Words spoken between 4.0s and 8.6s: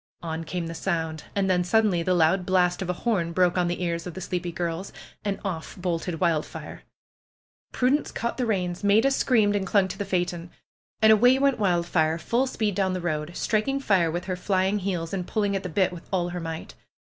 of the sleepy girls. And off bolted Wildfire. Prudence caught the